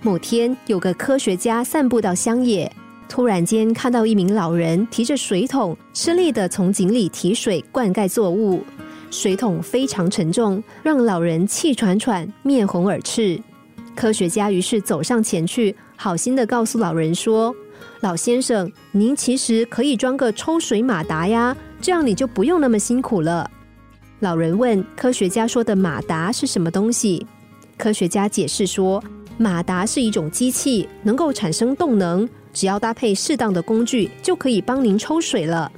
[0.00, 2.70] 某天，有个科学家散步到乡野，
[3.08, 8.62] 突然间看到一名老人提着水桶，吃力的从井里提水灌溉作物。
[9.10, 13.40] 水桶非常沉重，让老人气喘喘、面红耳赤。
[13.96, 17.52] 科学家于是走上前去，好心的告诉老人说
[18.00, 23.50] ：“老先生，您其实可以装个抽水马达呀，这样你就不用那么辛苦了。”
[24.20, 27.26] 老人问科学家说的马达是什么东西？
[27.76, 29.02] 科学家解释说，
[29.40, 35.70] 马达是一种机器，能够产生动能，只要搭配适当的工具，就可以帮您抽水了。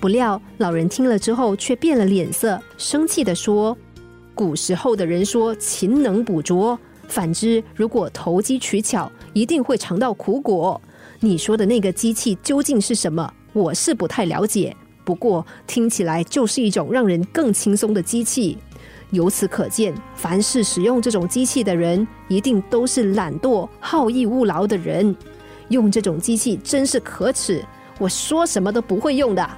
[0.00, 3.76] 不料老人听了之后却变了脸色，生气的说
[4.34, 6.76] ：“古时候的人说勤能补拙，
[7.06, 10.80] 反之，如果投机取巧，一定会尝到苦果。
[11.20, 13.32] 你说的那个机器究竟是什么？
[13.52, 14.76] 我是不太了解。
[15.04, 18.58] 不过听起来就是一种让人更轻松的机器。”
[19.10, 25.14] 由此可见，凡是使用这种机器的人，一定都是懒惰、好逸恶劳的人。
[25.68, 27.64] 用这种机器真是可耻！
[27.98, 29.50] 我说什么都不会用的。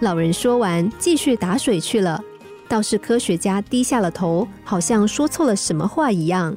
[0.00, 2.22] 老人说完，继续打水去了。
[2.68, 6.56] 倒是科学家低下了头，好像说错了什么话一样。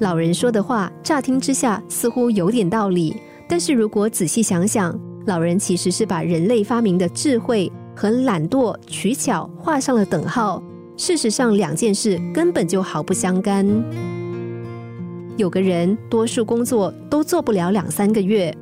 [0.00, 3.16] 老人说的话，乍听之下似乎有点道理，
[3.48, 7.70] 但是如果仔细想想，老人其实是把人类发明的智慧。
[8.02, 10.60] 和懒惰取巧画上了等号。
[10.96, 13.64] 事实上，两件事根本就毫不相干。
[15.36, 18.52] 有个人，多数工作都做不了两三个月。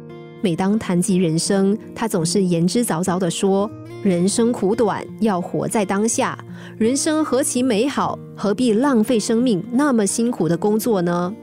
[0.43, 3.71] 每当谈及人生，他总是言之凿凿的说
[4.05, 6.39] ：“人生苦短，要活在当下。
[6.77, 11.35] 人生何其美好，何必浪费生命那么辛苦的工作呢？”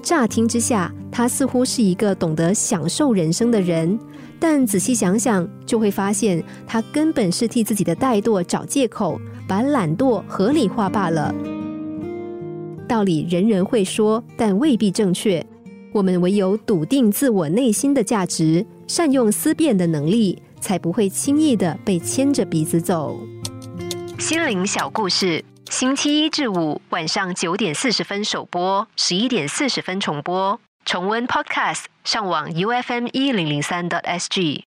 [0.00, 0.90] 乍听之下，
[1.20, 3.98] 他似乎是一个懂得享受人生的人。
[4.38, 11.34] 但仔细想想，就会发现他根本是替自己的怠惰找借口，把懒惰合理化罢了。
[12.88, 15.44] 道理人人会说，但未必正确。
[15.92, 23.20] 我们唯有笃定自我内心的价值，善用思辨的能力，才不会轻易的被牵着鼻子走。
[24.18, 30.58] 心灵小故事，星期一至五晚上九点四十分首播，十一点四十分重播。
[30.92, 34.58] 重温 Podcast，上网 U F M 一零零三 t S G。